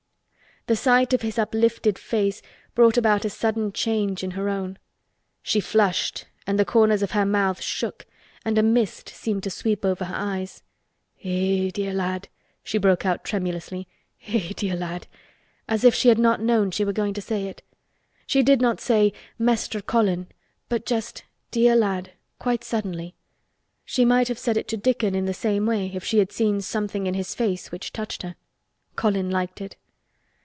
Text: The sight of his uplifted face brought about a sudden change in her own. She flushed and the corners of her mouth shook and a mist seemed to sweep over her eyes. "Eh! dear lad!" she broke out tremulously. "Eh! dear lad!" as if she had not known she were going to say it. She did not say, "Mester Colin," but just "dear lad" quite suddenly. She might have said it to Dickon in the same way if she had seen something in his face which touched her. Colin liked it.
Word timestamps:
The 0.67 0.75
sight 0.75 1.11
of 1.11 1.23
his 1.23 1.39
uplifted 1.39 1.97
face 1.97 2.39
brought 2.75 2.95
about 2.95 3.25
a 3.25 3.31
sudden 3.31 3.71
change 3.71 4.23
in 4.23 4.31
her 4.31 4.47
own. 4.47 4.77
She 5.41 5.59
flushed 5.59 6.27
and 6.45 6.59
the 6.59 6.65
corners 6.65 7.01
of 7.01 7.11
her 7.11 7.25
mouth 7.25 7.59
shook 7.63 8.05
and 8.45 8.59
a 8.59 8.61
mist 8.61 9.09
seemed 9.09 9.41
to 9.41 9.49
sweep 9.49 9.83
over 9.83 10.05
her 10.05 10.15
eyes. 10.15 10.61
"Eh! 11.23 11.71
dear 11.73 11.95
lad!" 11.95 12.27
she 12.63 12.77
broke 12.77 13.07
out 13.07 13.23
tremulously. 13.23 13.87
"Eh! 14.27 14.51
dear 14.55 14.75
lad!" 14.75 15.07
as 15.67 15.83
if 15.83 15.95
she 15.95 16.09
had 16.09 16.19
not 16.19 16.39
known 16.41 16.69
she 16.69 16.85
were 16.85 16.93
going 16.93 17.15
to 17.15 17.21
say 17.21 17.47
it. 17.47 17.63
She 18.27 18.43
did 18.43 18.61
not 18.61 18.79
say, 18.79 19.13
"Mester 19.39 19.81
Colin," 19.81 20.27
but 20.69 20.85
just 20.85 21.23
"dear 21.49 21.75
lad" 21.75 22.11
quite 22.37 22.63
suddenly. 22.63 23.15
She 23.83 24.05
might 24.05 24.27
have 24.27 24.37
said 24.39 24.57
it 24.57 24.67
to 24.67 24.77
Dickon 24.77 25.15
in 25.15 25.25
the 25.25 25.33
same 25.33 25.65
way 25.65 25.89
if 25.95 26.03
she 26.03 26.19
had 26.19 26.31
seen 26.31 26.61
something 26.61 27.07
in 27.07 27.15
his 27.15 27.33
face 27.33 27.71
which 27.71 27.91
touched 27.91 28.21
her. 28.21 28.35
Colin 28.95 29.31
liked 29.31 29.59
it. 29.59 29.75